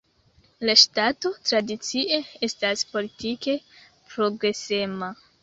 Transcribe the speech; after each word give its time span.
La 0.69 0.73
ŝtato 0.83 1.31
tradicie 1.49 2.17
estas 2.49 2.83
politike 2.95 3.57
progresema. 4.15 5.13